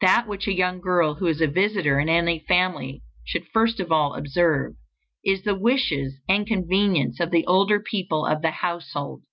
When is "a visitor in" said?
1.40-2.08